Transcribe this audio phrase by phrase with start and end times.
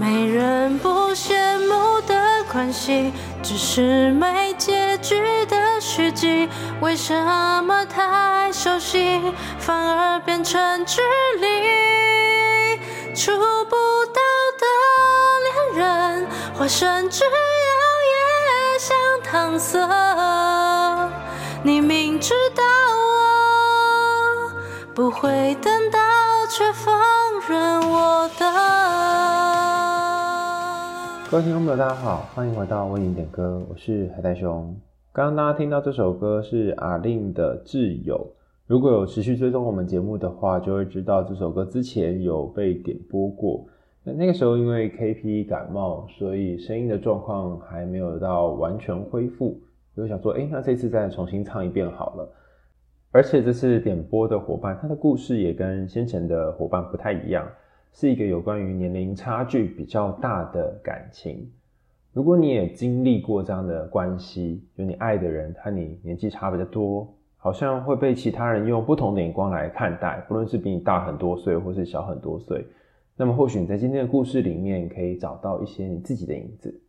[0.00, 2.14] 没人不羡慕的
[2.50, 3.12] 关系，
[3.42, 6.48] 只是没结局的续集。
[6.80, 7.14] 为什
[7.64, 9.20] 么太熟悉，
[9.58, 11.02] 反而变成距
[11.38, 12.80] 离？
[13.14, 13.30] 触
[13.66, 13.76] 不
[14.06, 14.22] 到
[14.58, 14.64] 的
[15.74, 17.30] 恋人，化身只要
[18.08, 18.16] 也
[18.78, 18.96] 想
[19.30, 19.78] 搪塞。
[21.62, 22.62] 你明知道
[24.48, 24.50] 我
[24.94, 25.98] 不会等到，
[26.48, 26.98] 却放
[27.46, 29.29] 任我的。
[31.30, 34.74] 各位听众朋友，大家好，欢迎回到为你点歌，我是海带兄。
[35.12, 38.16] 刚刚大家听到这首歌是 A-Lin 的《挚友》，
[38.66, 43.64] 如果有持续追踪我们节目的话，就会知道这首歌之前有被点播过。
[44.02, 49.56] 那那个时候因为 KP 感冒，所以声音的状况还没有到完全恢复，
[49.94, 52.28] 我就想说，诶，那这次再重新唱一遍好了。
[53.12, 57.46] 而且这次点播的伙伴，他的故事也跟先前的伙伴不太一样。
[57.92, 61.50] 是一个有关于年龄差距比较大的感情。
[62.12, 67.06] 如果你也经历过这样的关系，就你爱的人和你年纪差比较多，
[67.36, 72.66] 好像会被其他人用不同的眼光来看待，不论是比你大很多岁，或是小很多岁。
[73.16, 76.80] 那么或许你在今天的故事里面可以找到一些你自己的影子。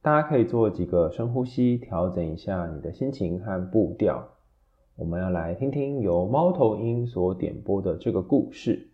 [0.00, 4.26] 大家可以做几个深呼吸，调整一下你的心情和步调。
[4.96, 8.88] 我们要来听听由猫头鹰所点播的这个故事。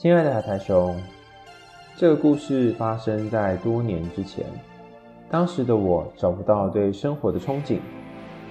[0.00, 0.96] 亲爱的海苔熊，
[1.94, 4.46] 这个故事发生在多年之前。
[5.28, 7.80] 当时的我找不到对生活的憧憬，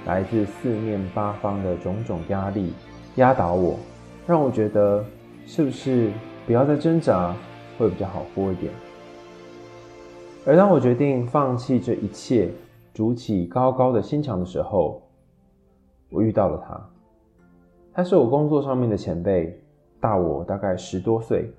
[0.06, 2.72] 来自四面八方的种种压力
[3.16, 3.80] 压倒我，
[4.28, 5.04] 让我觉得
[5.48, 6.12] 是不是
[6.46, 7.36] 不要再挣扎
[7.80, 8.72] 会比较好过一点。
[10.46, 12.52] 而当我决定放弃这一切，
[12.94, 15.02] 筑起高高的心墙的时候，
[16.12, 16.90] 我遇到了他。
[17.92, 19.60] 他是我工作上面的前辈。
[20.00, 21.52] 大我大概十多岁，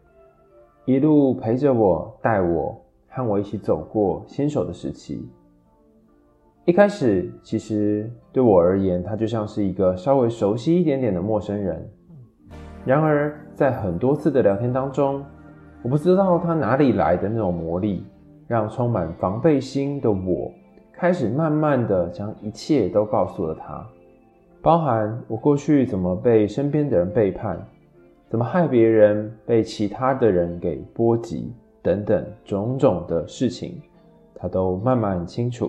[0.84, 5.28] 一路陪着我，带我，和我一起走过新手的时期。
[6.64, 11.86] 一开始，其实对我而言，他就像是一个稍微熟悉一点点的陌生人。
[12.84, 15.24] 然而，在很多次的聊天当中，
[15.82, 18.06] 我不知道他哪里来的那种魔力，
[18.46, 20.50] 让充满防备心的我，
[20.92, 23.86] 开始慢慢的将一切都告诉了他，
[24.62, 27.58] 包含我过去怎么被身边的人背叛。
[28.30, 31.52] 怎么害别人，被其他的人给波及，
[31.82, 33.82] 等等种种的事情，
[34.36, 35.68] 他都慢慢清楚。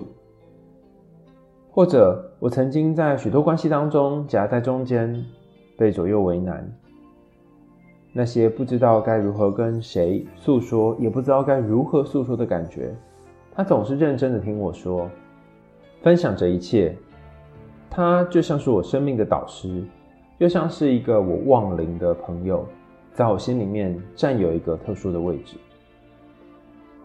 [1.72, 5.12] 或者，我曾经在许多关系当中夹在中间，
[5.76, 6.72] 被左右为难。
[8.12, 12.94] 那些不知道该如何跟谁诉说，也不知道该如何诉说的感觉，
[13.52, 15.10] 他总是认真的听我说，
[16.00, 16.96] 分享这一切。
[17.90, 19.82] 他就像是我生命的导师。
[20.38, 22.66] 就像是一个我忘灵的朋友，
[23.12, 25.56] 在我心里面占有一个特殊的位置。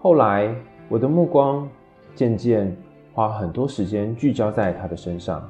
[0.01, 0.53] 后来，
[0.89, 1.67] 我的目光
[2.15, 2.75] 渐渐
[3.13, 5.47] 花很多时间聚焦在他的身上。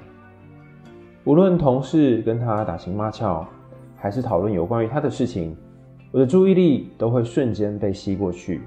[1.24, 3.46] 无论同事跟他打情骂俏，
[3.96, 5.56] 还是讨论有关于他的事情，
[6.12, 8.62] 我的注意力都会瞬间被吸过去。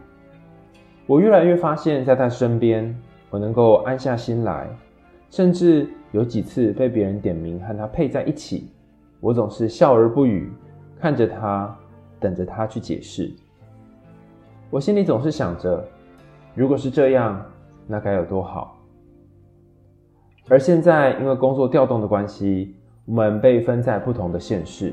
[1.07, 2.95] 我越来越发现，在他身边，
[3.31, 4.69] 我能够安下心来，
[5.31, 8.69] 甚至有几次被别人点名和他配在一起。
[9.21, 10.51] 我总是笑而不语，
[10.99, 11.77] 看着他，
[12.19, 13.31] 等着他去解释。
[14.71, 15.85] 我心里总是想着，
[16.55, 17.45] 如果是这样，
[17.87, 18.77] 那该有多好。
[20.49, 24.93] 而现在，因为工作调动的关系，我们被分在不同的县市。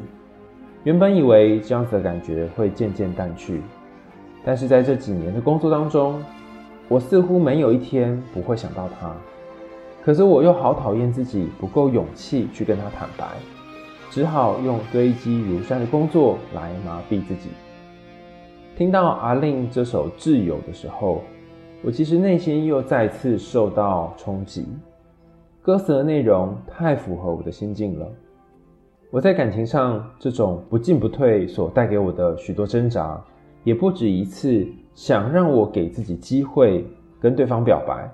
[0.83, 3.61] 原本以为这样子的感觉会渐渐淡去，
[4.43, 6.23] 但是在这几年的工作当中，
[6.87, 9.11] 我似乎没有一天不会想到他。
[10.03, 13.25] 可是我又好讨厌自己不够勇气去跟他坦白。
[14.09, 17.49] 只好用堆积如山的工作来麻痹自己。
[18.75, 21.21] 听到阿令这首《挚友》的时候，
[21.83, 24.65] 我其实内心又再次受到冲击。
[25.61, 28.07] 歌词的内容太符合我的心境了。
[29.09, 33.19] 我在感情上这种不进不退所带给我的许多挣扎，
[33.63, 36.85] 也不止一次想让我给自己机会
[37.19, 38.09] 跟对方表白，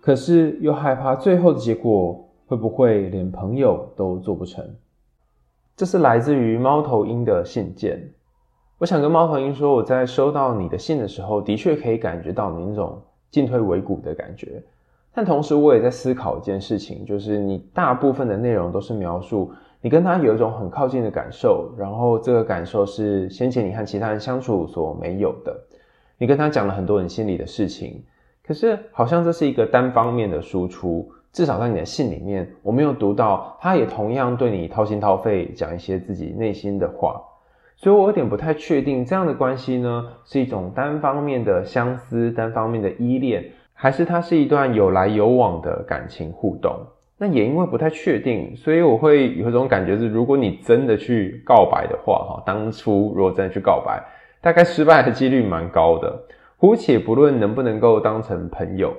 [0.00, 4.64] 可是又害怕最后的结果会不会连朋友都做不成。
[5.80, 7.98] 这是来自于猫头鹰的信件。
[8.76, 13.00] 我想跟猫头鹰说，我在收到你的信的时候，的确可以感觉到你那种
[13.30, 14.62] 进退维谷的感觉。
[15.14, 25.58] 但同时，我也在思考一件事情，就是你大部分的内容都是描述你跟他有一种很靠近的感受，然后这个感受是先前你和其他人相处所没有的。
[26.18, 28.04] 你跟他讲了很多你心里的事情，
[28.46, 37.22] 可是好像这是一个单方面的输出，至少在你的信里面，我没有读到他也同样对你掏心掏肺讲一些自己内心的话，
[37.76, 46.72] 所以我有点不太确定这样的关系呢，是一种单方面的相思、单方面的依恋，还是它是一段有来有往的感情互动。
[47.16, 54.02] 那也因为不太确定，所以我会有一种感觉是，如果你真的去告白的话，哈，当初如果真的去告白，
[54.40, 56.18] 大概失败的几率蛮高的。
[56.56, 58.94] 姑且不论能不能够当成朋友，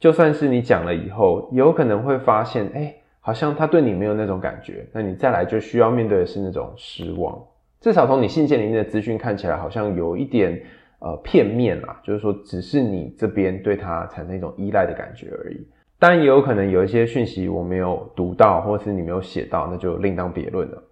[0.00, 7.38] 就算是你讲了以后，有可能会发现，哎、好像他对你没有那种感觉，那你再来就需要面对的是那种失望。
[7.80, 10.60] 至少从你信件里面的资讯看起来，好像有一点
[11.00, 15.68] 呃片面啦，就是说只是你这边对他产生一种依赖的感觉而已。
[15.98, 20.82] 当然也有可能有一些讯息我没有读到，或是你没有写到，那就另当别论了。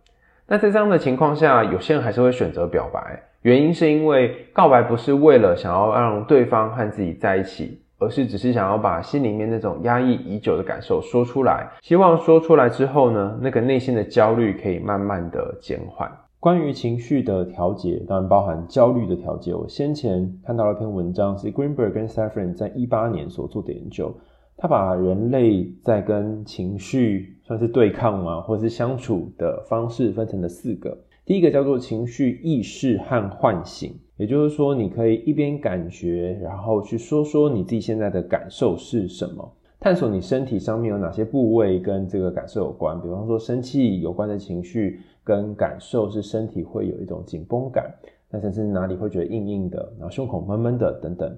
[0.47, 16.11] 那在这样的情况下，有些人还是会选择表白，原因是因为告白不是为了想要让对方和自己在一起，而是只是想要把心里面那种压抑已久的感受说出来，希望说出来之后呢，那个内心的焦虑可以慢慢的减缓。
[16.41, 19.53] 关于情绪的调节，当然包含焦虑的调节。
[19.53, 24.15] 我先前看到了一篇文章，是 Greenberg 跟 Safran 在一八年所做的研究。
[24.57, 30.97] 他把人类在跟情绪算是对抗吗，或是相处的方式分成了四个。
[31.25, 39.51] 第一个叫做情绪意识和唤醒，也就是说，你可以一边感觉，然后去说说你自己现在的感受是什么，
[39.81, 43.01] 探索你身体上面有哪些部位跟这个感受有关。
[43.01, 47.95] 比方说，生气有关的情绪跟感受是身体会有一种紧绷感，
[48.29, 51.35] 那甚至哪里会觉得硬硬的，然后胸口闷闷的等等。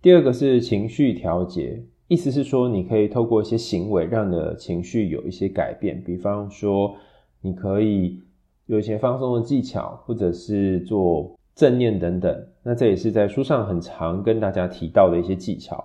[0.00, 1.82] 第二个是情绪调节。
[2.08, 6.02] 意思是说，你可以透过一些行为，让你的情绪有一些改变。
[6.04, 6.94] 比方说，
[7.40, 8.20] 你可以
[8.66, 12.46] 有一些放松的技巧，或者是做正念等等。
[12.62, 15.84] 那这也是在书上很常跟大家提到的一些技巧。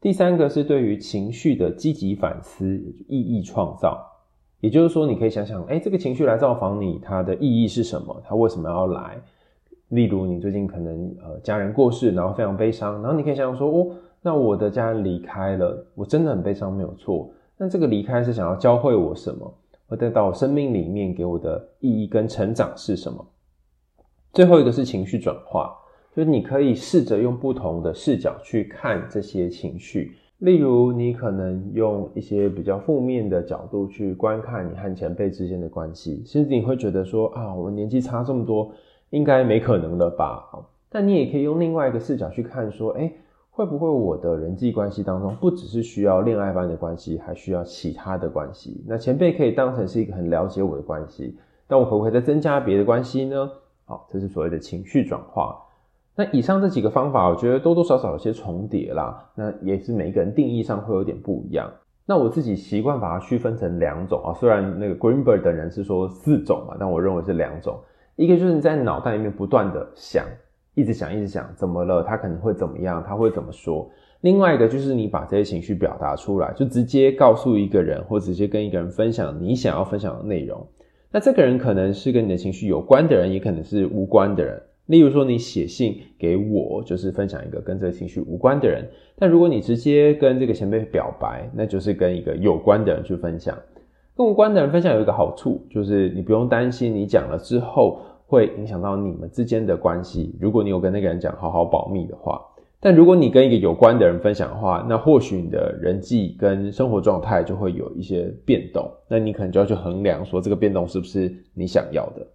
[0.00, 2.66] 第三个是对于情绪的积极反思、
[3.08, 4.04] 意义创造。
[4.60, 8.22] 也就是说，你可以想想，哎，这个情绪来造访你，它的意义是什么？
[8.24, 9.20] 它为什么要来？
[9.88, 13.94] 例如，你最近可能呃家人过世，然后非常悲伤，然后你可以想想说，哦。
[14.24, 17.28] 那我的家人离开了，我真的很悲伤，没有错。
[17.58, 19.52] 那这个离开是想要教会我什么？
[19.88, 23.26] 会带到我生命里面给我的意义跟成长是什么？
[24.32, 25.76] 最后一个是情绪转化，
[26.16, 30.12] 就是你可以试着用不同的视角去看这些情绪。
[30.38, 38.72] 例如，你可能用一些比较负面的角度去观看你和前辈之间的关系，甚至你会觉得说啊，我们年纪差这么多，
[39.10, 40.42] 应该没可能了吧？
[40.88, 43.12] 但你也可以用另外一个视角去看，说，哎。
[43.54, 48.82] 会不会我的人际关系当中不只是需要恋爱般的关系，还需要其他的关系？
[48.86, 51.36] 那前辈可以当成是一个很了解我的关系，
[51.66, 53.50] 但我可不可以再增加别的关系呢？
[53.92, 55.54] 好，这是所谓的情绪转化。
[56.16, 59.22] 那以上这几个方法，我觉得多多少少有些重叠啦。
[59.34, 61.70] 那也是每一个人定义上会有点不一样。
[62.06, 67.78] 那我自己习惯把它区分成两种啊，虽然那个 Greenberg 等人是说四种嘛，但我认为是两种。
[68.16, 70.24] 一个就是你在脑袋里面不断的想。
[70.74, 72.02] 一直想，一直想，怎么了？
[72.02, 73.04] 他可能会怎么样？
[73.06, 73.90] 他会怎么说？
[74.22, 80.66] 另外一个就是你把这些情绪表达出来，就直接告诉一个人，或直接跟一个人分享你想要分享的内容。
[81.12, 84.60] 那这个人可能是跟你的情绪有关的人，也可能是无关的人。
[84.86, 88.84] 例如说，你写信给我，就是分享一个跟这个情绪无关的人。
[89.16, 93.56] 但如果你直接跟这个前辈表白，那就是跟一个有关的人去分享。
[94.16, 98.00] 跟无关的人分享有一个好处，就是你不用担心你讲了之后。
[98.24, 100.34] 会影响到你们之间的关系。
[100.40, 102.40] 如果你有跟那个人讲好好保密的话，
[102.84, 108.90] 但如果你跟一个有关的人分享的话，那或许你的人际跟生活状态就会有一些变动。
[109.06, 112.26] 那你可能就要去衡量说这个变动是不是你想要的。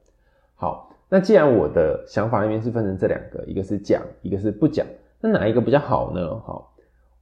[0.55, 4.87] 好，那既然我的想法里面是分成这两个，一个是讲，一个是不讲，
[5.19, 6.41] 那哪一个比较好呢？
[6.45, 6.73] 好，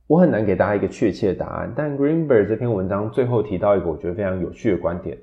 [0.06, 1.74] 我很难给大家一个确切的答案。
[1.76, 5.18] 但 Greenberg 这篇文章最后提到一个我觉得非常有趣的观点。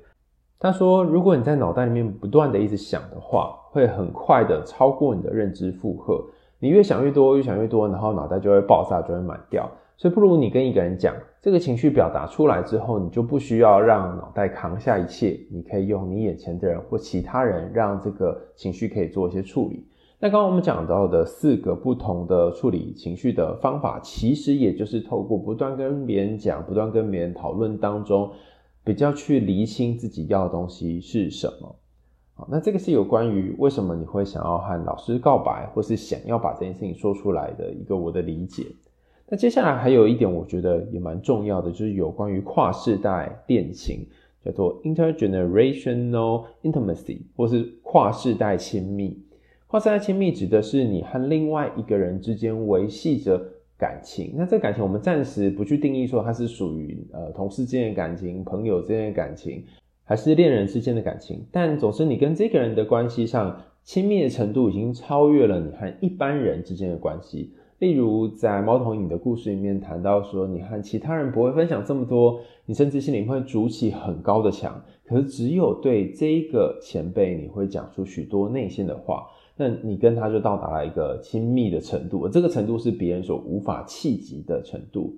[0.59, 6.21] 他说：“如果你在脑袋里面不断的一直想的话，会很快的超过你的认知负荷。
[6.63, 9.69] 你越想越多，越想越多，然后脑袋就会爆炸，就会满掉。
[9.97, 19.85] 所以不如你跟一个人讲，这个情绪表达出来之后，你就不需要让脑袋扛下一切，你可以用你眼前的人或其他人，让这个情绪可以做一些处理。
[20.21, 28.31] 那刚刚我们讲到的四个不同的处理情绪的方法，其实也就是透过不断跟别人讲，不断跟别人讨论当中。”
[28.85, 31.73] 比较去厘清自己要的东西是什么，
[32.35, 38.65] 好，那这个是有关于为什么你会想要和老师告白，或是想要把这件事情说出来的一个我的理解。
[39.29, 44.05] 那接下来还有一点，我觉得也蛮重要的，就是有关于跨世代恋情，
[44.43, 49.17] 叫做 intergenerational intimacy，或是跨世代亲密。
[49.67, 53.41] 跨世代亲密指的是你和另外一个人之间维系着
[53.77, 54.33] 感情。
[54.35, 59.63] 那这感情我们暂时不去定义说它是属于呃同事之间的感情、朋友之间的感情，
[60.05, 61.45] 还是恋人之间的感情。
[61.51, 67.53] 但总之，你跟这个人的关系上亲密的程度已经超越了你和一般人之间的关系。
[67.79, 79.25] 例如，在猫头鹰的故事里面谈到说，你和其他人不会分享这么多，你甚至心里会筑起很高的墙，可是只有对这一个前辈，你会讲出许多内心的话，
[79.57, 85.13] 那你跟他就到达了一个亲密的程度，而这个程度是别人所无法企及的程度。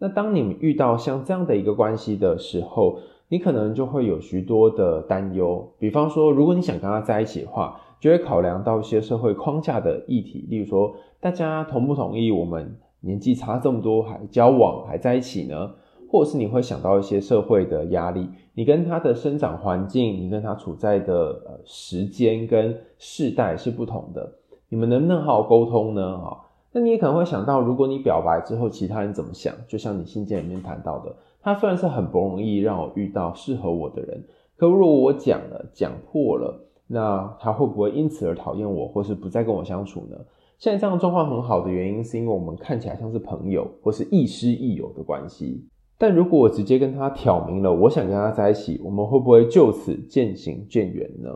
[0.00, 15.70] 那当你们遇到像这样的一个关系的时候，你可能就会有许多的担忧，比方说，如果你想跟他在一起的话，就会考量到一些社会框架的议题，例如说，大家同不同意我们年纪差这么多还交往还在一起呢？
[16.10, 21.14] 或者是你会想到一些社会的压力，你跟他的生长环境，你跟他处在的
[21.46, 24.32] 呃时间跟世代是不同的，
[24.70, 26.18] 你们能不能好好沟通呢？
[26.18, 29.52] 哈，那你也可能会想到，如果你表白之后，其他人怎么想？
[29.68, 31.14] 就像你信件里面谈到的，
[31.52, 34.22] 他虽然是很不容易让我遇到适合我的人，
[34.56, 36.64] 可如果我讲了，讲破了。
[36.90, 40.16] 那他会不会因此而讨厌我，或是不再跟我相处呢？
[40.58, 45.66] 现在这样状况很好的原因，是因为我们看起来像是朋友，或是亦师亦友的关系。
[45.98, 51.28] 但如果我直接跟他挑明了我想跟他在一起，我们会不会就此渐行渐远呢？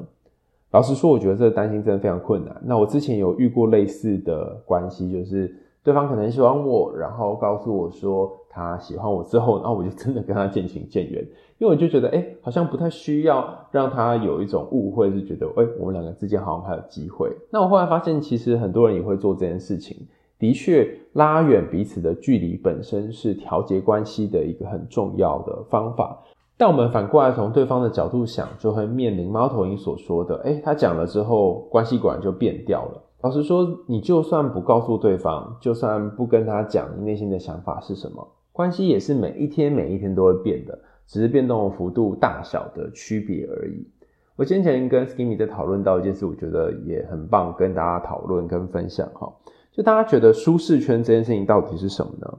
[0.70, 2.58] 老实说，我觉得这个担心真的非常困难。
[2.64, 5.54] 那我之前有遇过类似的关系，就是
[5.84, 11.26] 对方可能喜欢我，然后告诉我说他喜欢我之后， 然后我就真的跟他渐行渐远。
[11.58, 17.30] 因为我就觉得，哎、好像不太需要让他有一种误会，是觉得，哎、我们两个之间好像还有机会。
[17.50, 19.96] 那我后来发现，其实很多人也会做这件事情。
[20.38, 26.18] 的确，拉远彼此的距离本身是调节关系的一个很重要的方法。
[26.58, 33.02] 但我们反过来从对方的角度想，就会面临猫头鹰所说的，哎、他讲了之后，关系果然就变掉了。
[33.22, 40.78] 老实说，你就算不告诉对方，就算不跟他讲你内心的想法是什么，关系也是每一天每一天都会变的。
[41.04, 43.86] 只是变动幅度大小的区别而已。
[44.34, 49.30] 我先前跟 Skimmy 在讨论到一件事，我觉得也很棒，跟大家讨论跟分享哈。
[49.72, 52.38] 就大家觉得舒适圈这件事情到底是什么呢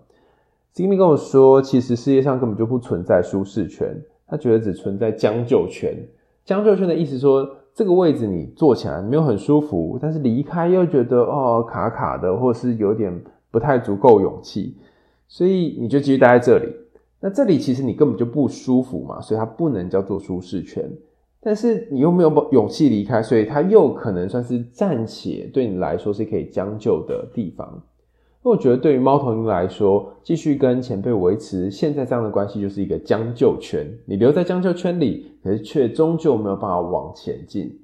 [0.74, 5.96] ？Skimmy 跟我说，其实世界上根本就不存在舒适圈，他觉得只存在将就圈。
[6.44, 14.78] 将就圈的意思说，这个位置你坐起来没有很舒服，但是离开又觉得哦卡卡的，或是有点不太足够勇气，
[15.28, 16.72] 所以你就继续待在这里。
[17.20, 20.90] 那这里其实你根本就不舒服嘛，所以它不能叫做舒适圈。
[21.42, 27.82] 但是你又没有勇气离开，所以它又可能算是暂且对你来说是可以将就的地方。
[28.44, 33.88] 那我觉得对于猫头鹰来说，继续跟前辈维持现在这样的关系就是一个将就圈。
[34.06, 37.80] 你留在将就圈里，可是却终究没有办法往前进。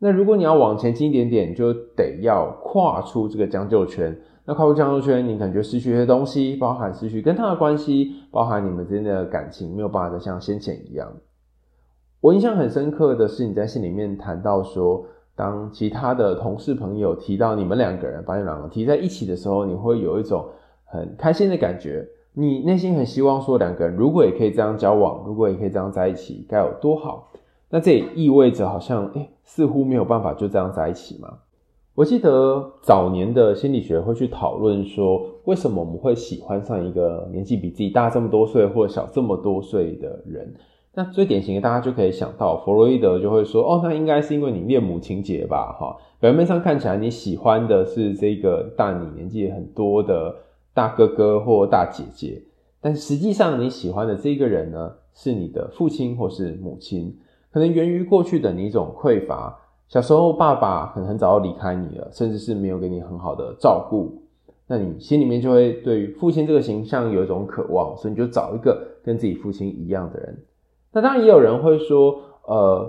[0.00, 4.16] 那如果你要往前进一点点，你就得要跨出这个将就圈。
[4.50, 11.08] 那跨出将就圈，你感觉失去一些东西，包含失去跟他的关系，包含你们之间的感情没有办法再像先前一样。
[12.20, 20.44] 我印象很深刻的是，你在信里面谈到说，当其他的同事朋友提到你们两个人，把你们两个提在一起的时候，你会有一种
[20.84, 22.04] 很开心的感觉。
[22.32, 27.30] 你内心很希望说，两个人如果也可以这样交往，如果也可以这样在一起，该有多好。
[27.68, 31.38] 那这也意味着，好像诶、似乎没有办法就这样在一起吗？
[32.00, 40.50] 我记得早年的心理学会去讨论说，为什么我们会喜欢上一个年纪比自己大这么多岁或小这么多岁的人？
[40.94, 45.76] 那最典型的，大家就可以想到，弗洛伊德就会说，哦，那应该是因为你恋母情结吧？
[45.78, 50.34] 哈，表面上看起来你喜欢的是这个大你年纪很多的
[50.72, 52.40] 大哥哥或大姐姐，
[52.80, 57.14] 但实际上你喜欢的这个人呢，是你的父亲或是母亲，
[57.52, 59.58] 可能源于过去的你一种匮乏。
[59.90, 64.22] 小时候，爸爸可能很早就离开你了，甚至是没有给你很好的照顾，
[64.68, 70.44] 那你心里面就会对于父亲这个形象有一种渴望，所以你就找一个跟自己父亲一样的人。
[70.92, 72.88] 那当然也有人会说，呃，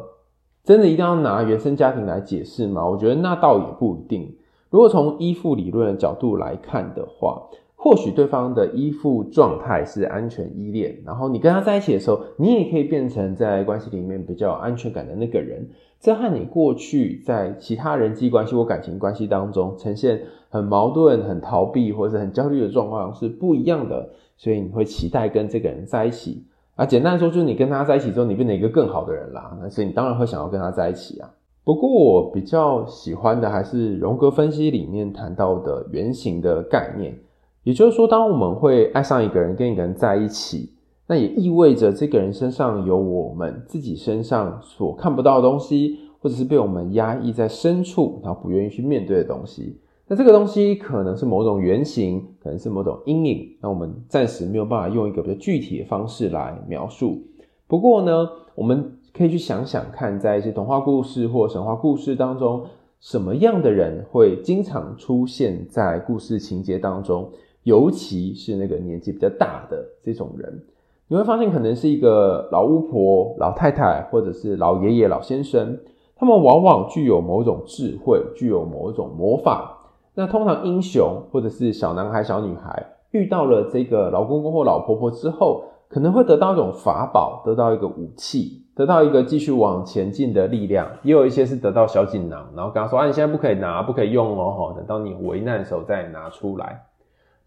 [0.64, 2.88] 真的一定要拿原生家庭来解释吗？
[2.88, 4.38] 我觉得那倒也不一定。
[4.70, 7.42] 如果从依附理论的角度来看的话，
[7.84, 15.68] 或许对方的依附状态是安全依恋，然后你跟他在一起的时候，你也可以变成在关系里面比较有安全感的那个人。
[16.00, 24.08] 这和你过去在其他人际关系或感情关系当中呈现很矛盾、很逃避或者很焦虑的状况是不一样的，
[24.38, 26.46] 所以你会期待跟这个人在一起。
[26.76, 31.28] 啊，简单说就是你跟他在一起之后，你变成一个更好的人啦，那所以你当然会想要跟他在一起啊。
[31.64, 37.18] 不过我比较喜欢的还是荣格分析里面谈到的原型的概念。
[37.64, 40.74] 也就是说，当我们会爱上一个人，跟一个人在一起，
[41.08, 49.78] 那也意味着这个人身上有我们自己身上所看不到的东西，或者是被我们压抑在深处，然后不愿意去面对的东西。
[50.08, 53.48] 那这个东西可能是某种原型，可能是某种阴影。
[53.62, 57.22] 那我们暂时没有办法用一个比较具体的方式来描述。
[57.68, 62.66] 不过呢，我们可以去想想看，在一些童话故事或神话故事当中，
[63.00, 67.30] 什么样的人会经常出现在故事情节当中？
[67.64, 70.64] 尤其是那个年纪比较大的这种人，
[71.08, 75.78] 你会发现可能是一个老巫婆、老太太，或者是老爷爷、老先生。
[76.16, 79.78] 他们往往具有某种智慧，具有某种魔法。
[80.14, 90.88] 那通常英雄或者是小男孩、小女孩遇到了这个老公公或老婆婆之后，可能会得到一种法宝，得到一个武器，得到一个继续往前进的力量。
[91.02, 96.84] 也有一些是得到小锦囊，然后跟他说：“啊，你现在不可以拿，不可以用哦，等到你危难的时候再拿出来。”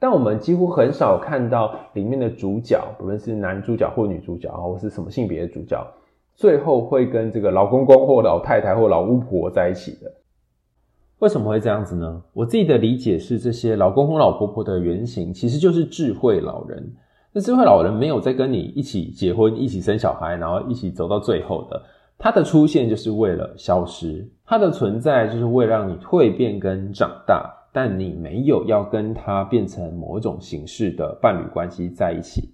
[0.04, 5.82] 但我们几乎很少看到里面的主角，不论是男主角或女主角，或是什么性别的主角，
[6.34, 10.12] 最后会跟这个老公公或老太太或老巫婆在一起的。
[11.20, 12.22] 为什么会这样子呢？
[12.34, 16.86] 我自己的理解是，这些老公公老婆婆的原型其实就是智慧老人。
[17.32, 21.82] 那智慧老人没有在跟你一起结婚、一起生小孩，然后一起走到最后的。
[22.18, 27.50] 他的出现就是为了消失，他的存在就是为了让你蜕变跟长大。
[27.76, 32.50] 但你没有要跟他变成某一种形式的伴侣关系在一起。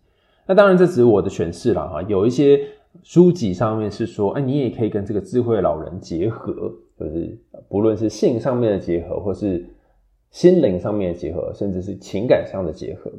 [0.46, 2.02] 那当然，这只是我的诠释啦哈。
[2.04, 2.58] 有一些
[3.02, 9.62] 书籍上面是说，哎，你也可以跟这个智慧老人结合，就是不论是性上面的结合，或是
[10.30, 13.12] 心灵上面的结合，甚至是情感上的结合。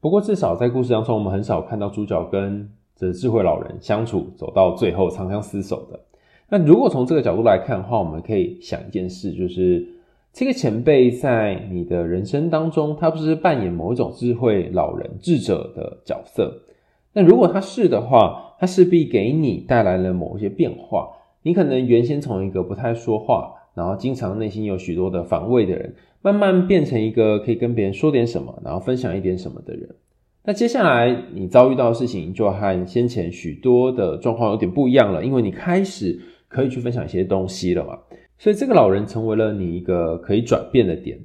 [0.00, 6.00] 不过，至少在故事当中，我们很少看到主角跟这智慧老人相处走到最后长相厮守的。
[6.48, 9.93] 那如果从这个角度来看的话，我们可以想一件事，就是。
[10.34, 16.52] 这个前辈在你的人生当中，他不是扮演某一种智慧老人、智者的角色。
[17.12, 21.08] 那如果他是的话，他势必给你带来了某一些变化。
[21.42, 29.88] 你可能原先从一个不太说话，然后经常内心有许多的防卫的人，慢慢变成一个可以跟别人说点什么，然后分享一点什么的人。
[30.42, 37.96] 那接下来你遭遇到的事情，就和先前许多的状况有点不一样了，因为你开始可以去分享一些东西了嘛。
[38.38, 41.18] 所以这个老人成为了你一个可以转变的点。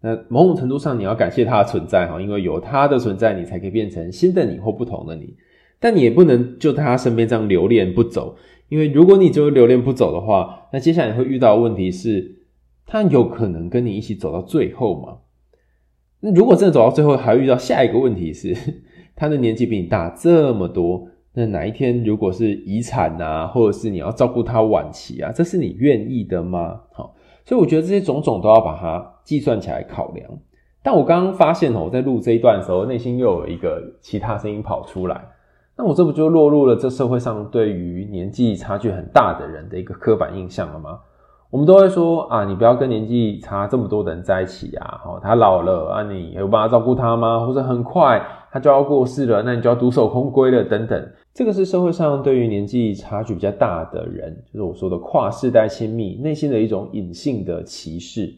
[0.00, 5.36] 那某种程度上，你要感谢他的存在哈，因为有他的存在，你才可以变成新的你或不同的你。
[5.78, 8.36] 但你也不能就在他身边这样留恋不走，
[8.68, 12.36] 因为如果你就留恋不走的话，那接下来你会遇到的问题是，
[12.86, 15.18] 他有可能跟你一起走到最后吗？
[16.20, 18.56] 那如果真的走到最后，还会遇到下一个问题是，
[19.14, 21.08] 他的年纪比你大这么多。
[21.34, 26.80] 那哪一天如果是遗产啊，或者是你要照顾他晚期啊，这是你愿意的吗？
[26.92, 27.14] 好，
[27.44, 30.28] 所以我觉得这些种种都要把它计算起来考量。
[30.82, 35.24] 但我刚刚发现哦，我在录这一段的时候，内心又有一个其他声音跑出来。
[35.74, 40.98] 那我这不就落入了这社会上对于年纪差距很大的人的一个刻板印象了吗？
[41.48, 47.46] 我们都会说啊，你不要跟年纪差这么多的人在一起啊，好，他老了啊，你有办法照顾他吗？
[47.46, 51.08] 或者很快他就要过世了，那你就要独守空闺了，等等。
[51.34, 58.34] 这个是社会上对于年纪差距比较大的人，就是我说的跨世代亲密，内心的一种隐性的歧视。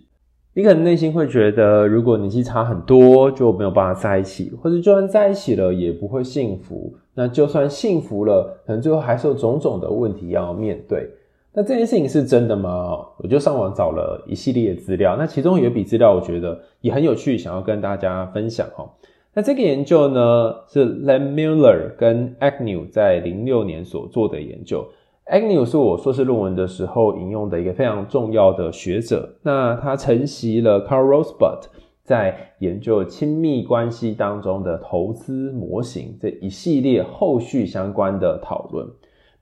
[0.56, 6.94] 你可能内心会觉得，如果年纪差很多，就没有办法在一起，或者就算在一起了，也不会幸福。
[7.14, 11.10] 那就算幸福了，可能最后还是有种种的问题要面对。
[11.52, 12.96] 那这件事情是真的吗？
[13.18, 18.88] 我就上网找了一系列的资料，那其中有一笔资料，我觉得也很有趣，想要跟大家分享哈。
[19.36, 24.86] 那这个研究呢，是 Len Miller 跟 Agnew 在零六年所做的研究。
[25.26, 29.28] Agnew 是我硕士论文的时候引用的一个非常重要的学者。
[29.42, 31.62] 那他承袭了 Carl Rosebud
[32.04, 38.86] 在研究亲密关系当中的投资模型这一系列后续相关的讨论。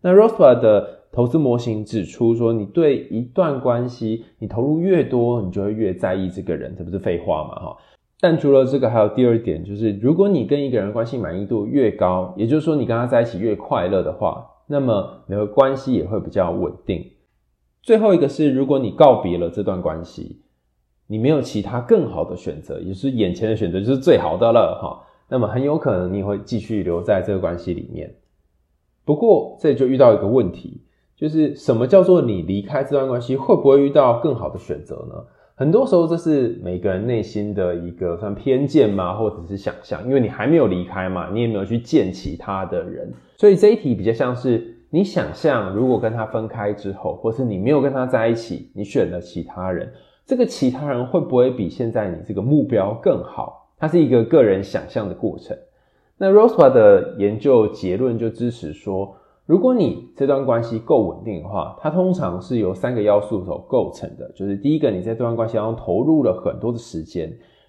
[0.01, 7.57] 那 Rosebud 的投资模型指出说，你对一段关系你投入越多，你就会越在意这个人，这不是废话吗？
[7.57, 7.77] 哈。
[8.23, 17.05] 但除了这个，还有第二点，就是如果你跟一个人关系满意度越高，也就是说你跟他在一起越快乐的话，那么你的关系也会比较稳定。
[17.83, 20.41] 最后一个是，如果你告别了这段关系，
[21.09, 28.15] 你没有其他更好的选择，也是眼前的选择就是最好的了哈，那么很有可能你会继续留在这个关系里面。
[29.05, 30.81] 不过这就遇到一个问题，
[31.17, 35.25] 就是什么叫做你离开这段关系，会不会遇到更好的选择呢？
[35.63, 49.89] 很多时候，这是每个人内心的一个算偏见嘛，或者是想象，因为你还没有离开嘛，你也没有去见其他的人，所以这一题比较像是你想象，如果跟他分开之后，或是你没有跟他在一起，你选了其他人，
[50.27, 53.71] 这个其他人会不会比现在你这个目标更好？
[53.79, 55.57] 它是一个个人想象的过程。
[56.19, 64.31] 那 Rosebud 的研究结论就支持说，如果你这段关系够稳定的话，它通常是由三个要素所构成的。
[64.37, 67.29] 就是第一个，你在这段关系当中投入了很多的时间；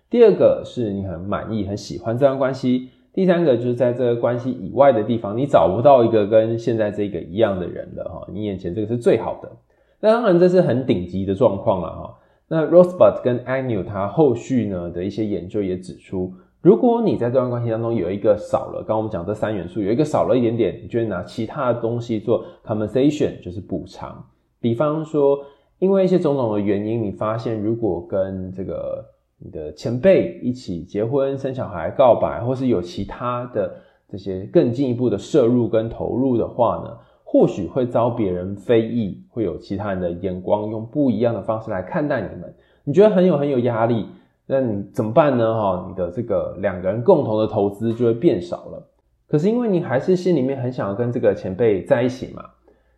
[0.10, 8.28] 第二个是你很满意、很喜欢这段关系；第三个就是在这个关系以外的地方，你找不到一个跟现在这个一样的人了哈。
[8.32, 9.52] 你眼前这个是最好的。
[10.00, 12.20] 那当然这是很顶级的状况了哈。
[12.50, 16.32] 那 Rosebud 跟 Annu 他后续呢的一些研究也指出，
[16.64, 24.26] 如果你在这段关系当中有一个少了，刚刚我们讲这三元素有一个少了一点点，你就会拿其他的东西做 compensation，就是补偿。
[24.62, 25.38] 比方说，
[25.80, 29.04] 因为一些种种的原因，你发现如果跟这个
[29.40, 33.70] 你的前辈一起结婚、生小孩、告白，或是有其他的
[34.08, 42.56] 这些更进一步的摄入跟投入的话呢，或许会遭别人非议，会有其他人的眼光，用不一样的方式来看待你们。
[42.86, 44.06] 你觉得很有很有压力，
[44.46, 45.54] 那你怎么办呢？
[45.54, 48.90] 哈，你的这个两个人共同的投资就会变少了。
[49.28, 52.44] 可是因为你还是心里面很想要跟这个前辈在一起嘛，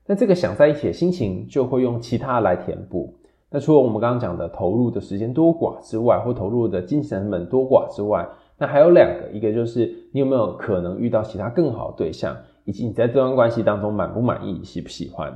[0.05, 3.13] 那这个想在一起的心情就会用其他来填补。
[3.49, 8.27] 那除了我们刚刚讲的投入的时间多寡之外，或投入的金钱成本多寡之外，
[8.57, 15.31] 那还有两个，一个就是你有没有可能遇到其他更好的对象，以及你在这段关系当中满不满意、喜不喜欢。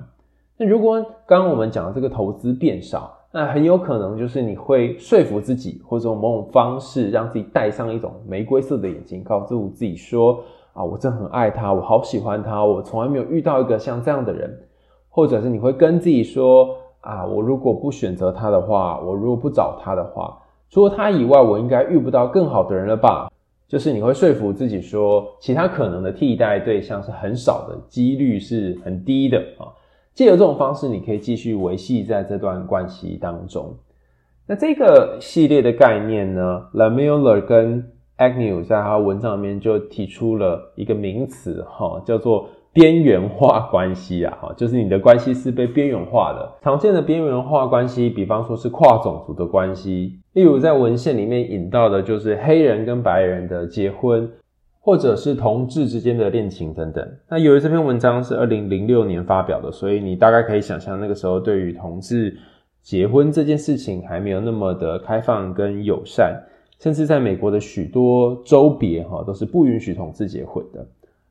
[0.58, 14.60] 那如果刚刚我们讲的这个投资变少，那很有可能就是你会说服自己，或者用某种方式让自己戴上一种玫瑰色的眼镜，告诉自己说啊，我真的很爱他，我好喜欢他，我从来没有遇到一个像这样的人，
[15.10, 16.76] 或者是你会跟自己说。
[17.02, 20.38] 啊，我如果不选择他的话，我如果不找他的话，
[20.70, 23.32] 除了他以外，我应该遇不到更好的人了吧？
[23.70, 29.72] 就是你会说服自己说，其他可能的替代对象是很少的，几率是很低的啊。
[30.20, 33.74] 借由这种方式，你可以继续维系在这段关系当中。
[34.46, 42.50] 那这个系列的概念呢，Lehmiller 跟 Agnew 在他文章里面就提出了一个名词，哈，叫做。
[42.72, 46.52] 边缘化关系啊，哈，就是你的关系是被边缘化的。
[46.62, 54.30] 常见的边缘化关系，比方说是跨种族的关系，例如在文献里面引到的，就是黑人跟白人的结婚，
[54.90, 57.08] 或者是同志之间的恋情等等。
[57.30, 62.36] 那由于这篇文章是二零零六年发表的，所以你大概可以想象，那个时候对于同志
[62.82, 66.42] 结婚这件事情还没有那么的开放跟友善，
[66.80, 70.84] 甚至在美国的许多州别，哈，都是不允许同志结婚的。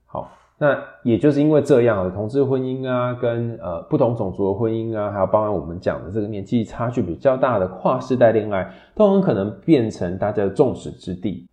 [0.06, 0.30] 好。
[0.60, 11.48] 那也就是因为这样的同志婚姻啊，跟呃不同种族的婚姻啊，还有包括我们讲的这个年纪差距比较大的跨世代恋爱，都很可能变成大家的众矢之的。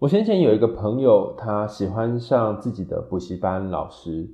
[0.00, 4.26] 我先前有一个朋友，他喜欢上自己的补习班老师，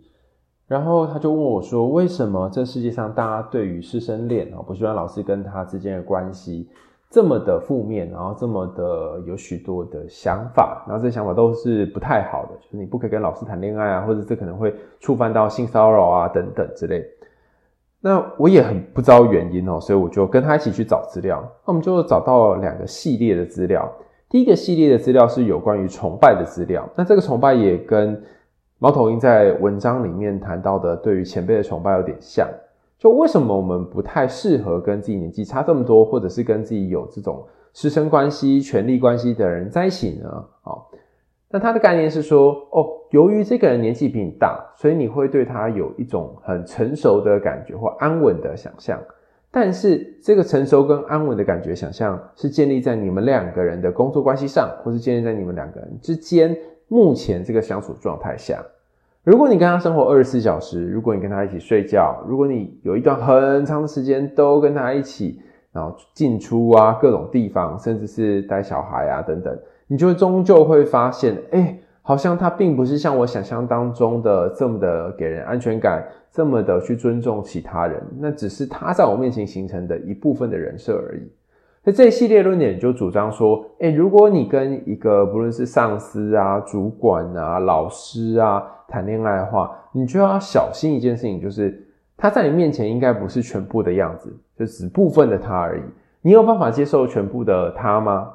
[0.69, 6.71] 然后他就问我说：“为什么这世界上大家对于师生恋啊，补习班老师跟他之间的关系？”
[7.11, 17.05] 这么的负面，然后这么的有许多的想法，然后这些想法都是不太好的，就是你不可以跟老师谈恋爱啊，或者这可能会触犯到性骚扰啊等等之类。
[18.01, 21.43] 那我也很不知道原因哦，所以我就跟他一起去找资料。
[21.65, 23.91] 那我们就找到两个系列的资料。
[24.29, 28.21] 第一个系列的资料是有关于崇拜的资料，那这个崇拜也跟
[28.79, 32.49] 猫头鹰在文章里面谈到的对于前辈的崇拜有点像。
[32.99, 40.45] 就为什么我们不太适合跟自己年纪差这么多，或者是跟自己有这种师生关系、权力关系的人在一起呢？
[40.63, 40.91] 好，
[41.51, 48.99] 那他的概念是说，哦，由于这个人年纪比你大，所以你会对他有一种很成熟的感觉或安稳的想象。
[49.59, 56.55] 但是这个成熟跟安稳的感觉想象是建立在你们两个人的工作关系上，或是建立在你们两个人之间
[56.89, 58.63] 目前这个相处状态下。
[59.25, 65.41] 如果你跟他生活二十四小时，如果你跟他一起睡觉，如果你有一段很长的时间都跟他一起，
[65.73, 81.23] 然后进出啊各种地方，甚至是带小孩啊等等，你就终究会发现，哎，好像他并不是像我想象当中的这么的给人安全感，这么的去尊重其他人，那只是他在我面前形成的一部分的人设而已。
[81.83, 91.77] 那这一系列论点就主张说，诶，如果你跟一个不论是上司啊、主管啊、老师啊谈恋爱的话，你就要小心一件事情，就是
[92.17, 95.83] 他在你面前应该不是全部的样子，就只部分的他而已。
[96.23, 98.31] 你有办法接受全部的他吗？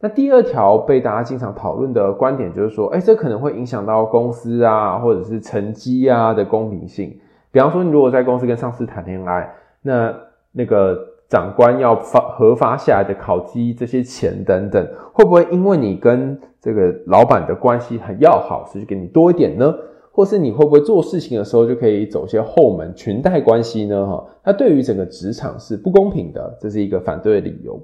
[0.00, 7.16] 那第二条被大家经常讨论的观点就是说，诶，这可能会影响到公司啊，或者是成绩啊的公平性。
[7.52, 10.14] 比方说，你如果在公司跟上司谈恋爱，那
[10.52, 11.06] 那个。
[11.30, 19.72] 长官要发核发下来的考绩，这些钱等等，会不会因为你跟这个老板的关系很要好，所以给你多一点呢？
[20.10, 24.04] 或是你会不会做事情的时候就可以走些后门，裙带关系呢？
[24.04, 27.80] 哈，那对于整个职场是不公平的，这是一个反对的理由。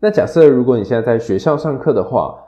[0.00, 2.46] 那假设如果你现在在学校上课的话，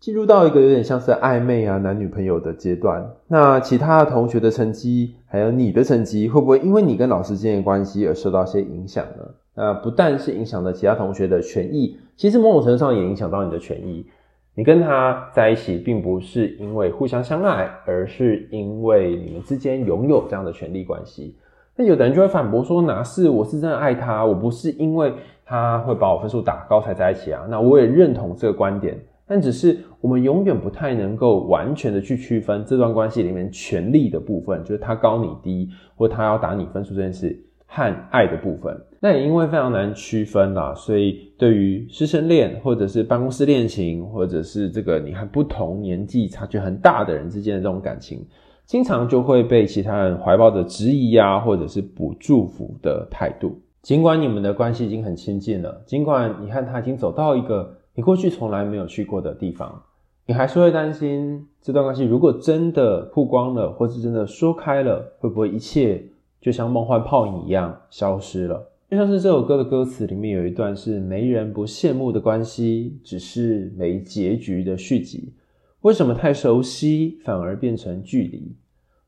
[0.00, 9.24] 进入到一个有点像是暧昧啊男女朋友的阶段，那其他同学的成绩还有你的成绩，会不会因为你跟老师之间的关系而受到些影响呢？
[9.54, 14.06] 那不但是影响了其他同学的权益，其实某种程度上也影响到你的权益。
[14.54, 21.36] 你跟他在一起，并不是因为互相相爱，而是因为你们之间拥有这样的权利关系。
[21.76, 25.12] 那有的人就会反驳说：“哪是我是真的爱他，我不是因为
[25.48, 37.44] 他会把我分数打高才在一起啊。”那我也认同这个观点，但只是我们永远不太能够完全的去区分这段关系里面权力的部分，就是他高你低，或他要打你分数这件事。
[37.70, 48.26] 和爱的部分，那也因为非常难区分啦，所以对于师生恋，或者是办公室恋情，或者是这个你和不同年纪差距很大的人之间的这种感情，
[48.64, 53.60] 经常就会被其他人怀抱着质疑啊，或者是不祝福的态度。
[53.88, 59.82] 尽管你们的关系已经很亲近了，尽管你和他已经走到一个你过去从来没有去过的地方，
[60.26, 66.04] 你还是会担心这段关系如果真的曝光了，或是真的说开了，会不会一切
[66.38, 75.32] 就像梦幻泡影一样消失了，就像是这首歌的歌词里面有一段是“没人不羡慕的关系，只是没结局的续集”。
[75.80, 78.54] 为什么太熟悉反而变成距离？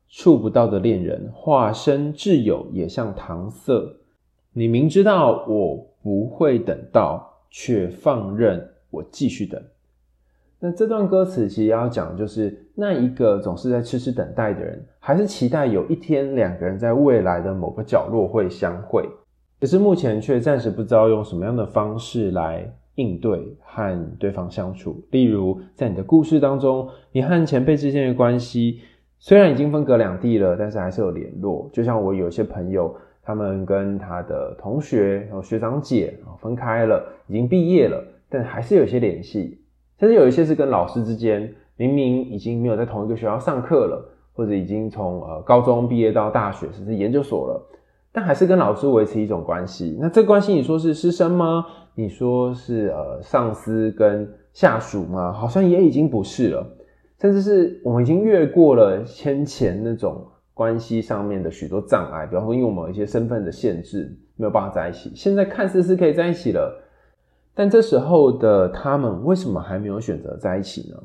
[0.09, 3.97] 触不到的恋人化身挚友，也像搪塞。
[4.53, 9.61] 你明知道我不会等到，却放任我继续等。
[10.59, 19.07] 那这段歌词其实要讲，就是那一个总是在痴痴等待的人，还是期待有一天两个人在未来的某个角落会相会，
[19.59, 25.01] 可是目前却暂时不知道用什么样的方式来应对和对方相处。
[25.11, 28.81] 例如，在你的故事当中，你和前辈之间的关系
[29.17, 31.69] 虽然已经分隔两地了，但是还是有联络。
[31.71, 39.59] 就像我有些朋友，他们跟他的同学、然后学长姐分开了，已经毕业了，但还是有些联系。
[39.99, 44.03] 甚至有一些是跟老师之间，明明已经没有在同一个学校上课了，
[44.33, 47.69] 或者已经从呃高中毕业到大学，甚至研究所了，
[48.11, 49.97] 但还是跟老师维持一种关系。
[50.01, 51.65] 那这关系，你说是师生吗？
[51.93, 55.31] 你说是呃上司跟下属吗？
[55.31, 56.65] 好像也已经不是了。
[57.19, 60.25] 甚至是我们已经越过了先前那种
[60.61, 65.11] 关系上面的许多障碍，比方说因为我们有一些身份的限制，没有办法在一起。
[65.15, 66.79] 现在看似是可以在一起了。
[67.55, 70.97] 但这时候的他们为什么还没有选择在一起呢？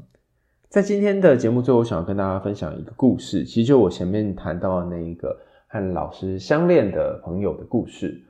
[0.69, 5.35] 在今天的节目最后，我想要跟大家分享一个故事，其实就我前面谈到的那一个
[5.69, 8.23] 和老师相恋的朋友的故事。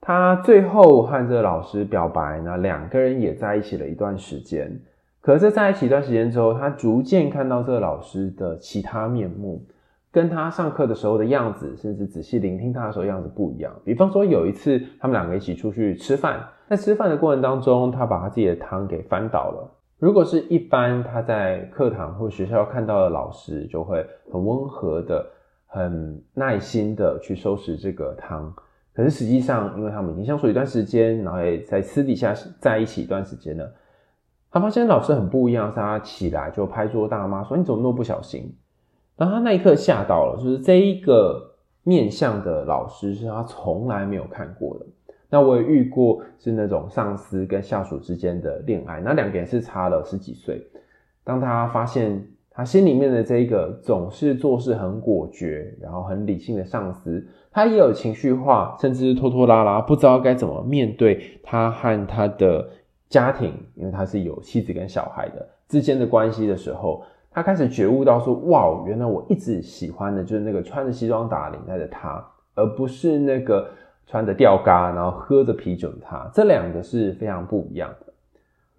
[0.00, 4.76] 他最后和这个老师表白呢，两个人也在一起了一段时间。
[5.20, 9.64] 可是，在一起一段时间之后，他逐渐看到这个老师的其他面目。
[10.18, 13.72] 跟他上课的时候的样子，甚至仔细聆听他的时候样子不一样。
[13.84, 19.72] 比方说，有一次他们两个一起出去吃饭，在吃饭的过程当中，他把他自己的汤给翻倒了。
[20.00, 25.24] 如果是一般他在课堂或学校看到的老师，就会很温和的、
[25.66, 28.52] 很耐心的去收拾这个汤。
[28.92, 33.72] 可是实际上，因为他们已经相处一段时间，然后也在私底下在一起一段时间了，
[34.50, 38.52] 他发现老师很不一样，是他起来就拍桌大骂说：“你怎么那么不小心？”
[39.18, 44.86] 然后他那一刻吓到了，就是这一个面相的老师是他从来没有看过的。
[45.28, 50.64] 那我也遇过是那种上司跟下属之间的恋爱，那两个人是差了十几岁。
[51.24, 62.68] 当他发现他心里面的这一个总是做事很果决，然后很理性的上司，他也有情绪化，甚至是拖拖拉拉，不知道该怎么面对他和他的
[63.08, 67.02] 家庭，因为他是有妻子跟小孩的之间的关系的时候。
[67.30, 73.68] 他开始觉悟到说：“哇，原来我一直喜欢的就是那个穿着西装打领带的他，而不是那个
[74.06, 76.28] 穿着吊嘎然后喝着啤酒的他。
[76.32, 78.12] 这两个是非常不一样的。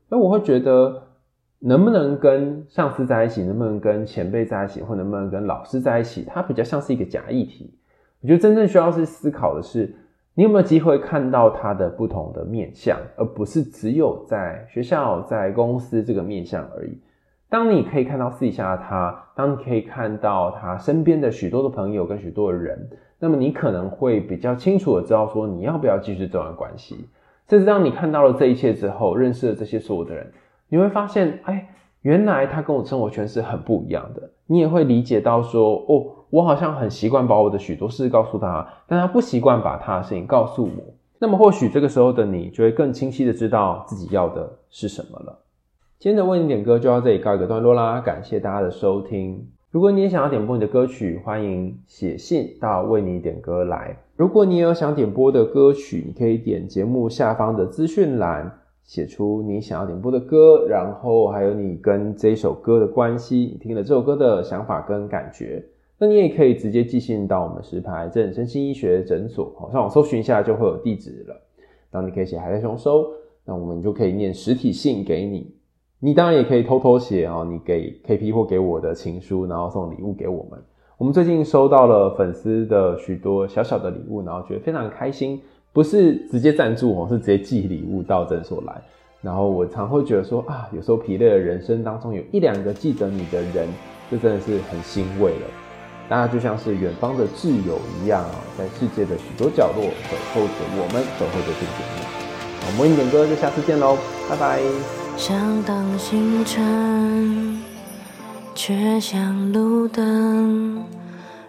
[0.09, 1.03] 那我会觉得，
[1.59, 7.73] 能不能跟上司在一起，能不能跟前辈在一起，或能不能跟老师在一起，它比较像是一个假议题。
[8.21, 9.95] 我觉得真正需要去思考的是，
[10.33, 16.99] 你有没有机会看到他的不同的面相，而不是只有在学校、在公司这个面相而已。”
[17.49, 27.09] 当你可以看到私底下的他，当你可以看到他身边的许多的朋友跟许多的人，那么你可能会比较清楚的知道说你要不要继续这段关系。
[27.47, 30.31] 甚至当你看到了这一切之后，认识了这些所有的人，
[30.67, 31.67] 你会发现，哎，
[32.03, 34.29] 原来他跟我生活圈是很不一样的。
[34.45, 40.93] 你也会理解到说，哦，我好像很习惯把我的许多事告诉他，但他不习惯把他的事情告诉我。
[41.17, 45.39] 那么或许这个时候的你，就会更清晰的知道自己要的是什么了。
[45.99, 49.45] 今天的为你点歌就到这里告一个段落啦，感谢大家的收听。
[49.69, 53.97] 如果你也想要点播你的歌曲，欢迎写信到为你点歌来。
[54.15, 58.49] 如果你也有想点播的歌曲，你可以点节目下方的资讯栏，
[58.85, 65.61] 写出你想要点播的歌，然后还有你跟这首歌的关系，你听了这首歌的想法跟感觉。
[65.97, 71.35] 那你也可以直接寄信到我们石牌镇身心医学诊所，好上网搜寻一下就会有地址了。
[71.91, 73.05] 然后你可以写海苔熊收，
[73.43, 75.58] 那我们就可以念实体信给你。
[75.99, 80.59] 你当然也可以偷偷写哦，你给 KP 或给我的情书，然后送礼物给我们。
[80.97, 85.41] 我们最近收到了粉丝的许多小小的礼物，然后觉得非常开心。
[85.71, 88.81] 不是直接赞助哦，是直接寄礼物到诊所来。
[89.21, 93.67] 然后我常会觉得说啊，有时候疲累的人生当中有一两个记得你的人，
[94.09, 95.47] 这真的是很欣慰了。
[96.09, 102.03] 大家就像是远方的挚友一样啊，在世界的许多角落守候着我们，守候着这个节目。
[102.61, 103.95] 好，魔影点歌就下次见喽，
[104.27, 104.98] 拜拜。
[105.19, 107.59] 想当星辰，
[108.55, 110.81] 却像路灯。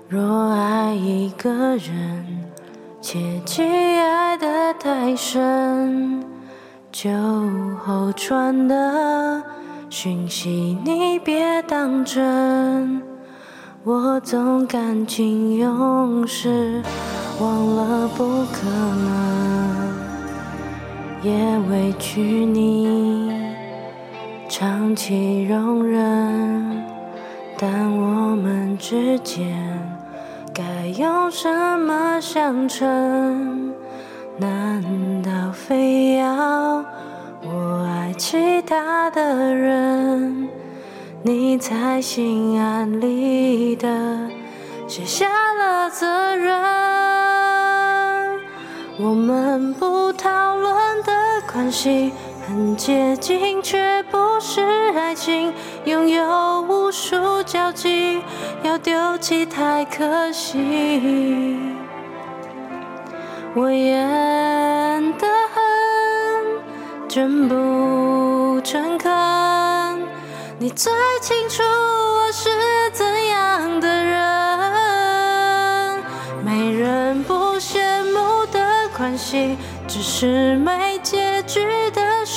[0.09, 2.27] 若爱一个人，
[3.01, 6.21] 切记爱得太深。
[6.91, 7.09] 酒
[7.85, 9.41] 后传的
[9.89, 13.01] 讯息，你别当真。
[13.85, 16.83] 我总感情用事，
[17.41, 19.95] 忘了不可能，
[21.23, 23.40] 也委屈你。
[24.51, 26.85] 长期容忍，
[27.57, 29.47] 但我们之间
[30.53, 33.73] 该用什么相称？
[34.37, 34.83] 难
[35.23, 36.85] 道非要
[37.45, 40.49] 我爱其他的人，
[41.23, 43.89] 你才心安理得
[44.89, 45.29] 卸下
[45.61, 46.61] 了责任？
[48.99, 51.13] 我们不讨论的
[51.53, 52.13] 关系。
[52.51, 54.61] 很接近，却不是
[54.97, 55.55] 爱情。
[55.85, 58.21] 拥有无数交集，
[58.65, 61.57] 要丢弃太可惜。
[63.55, 65.63] 我演得很
[67.09, 69.11] 真不诚恳，
[70.59, 72.51] 你最清楚我是
[72.93, 74.19] 怎样的人。
[76.45, 77.79] 没人不羡
[78.13, 78.61] 慕的
[78.97, 80.90] 关系，只是没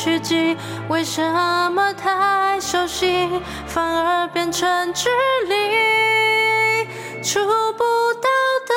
[0.04, 0.14] 的。
[0.14, 0.58] 虚迹，
[0.90, 1.24] 为什
[1.72, 3.30] 么太熟悉，
[3.66, 5.08] 反而变成距
[5.48, 6.86] 离？
[7.24, 7.40] 触
[7.78, 7.84] 不
[8.16, 8.30] 到
[8.68, 8.74] 的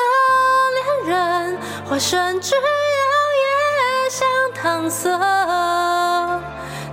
[1.05, 2.61] 恋人，化身只要
[3.43, 5.11] 也像搪塞。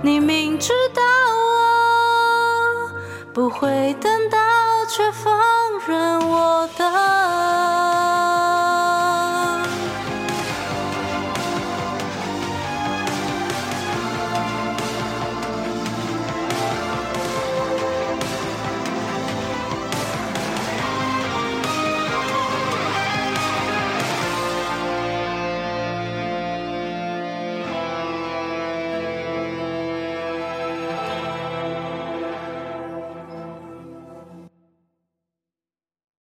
[0.02, 1.00] 你明知道
[1.44, 2.90] 我
[3.32, 4.38] 不会等到，
[4.88, 5.32] 却放
[5.86, 7.53] 任我的。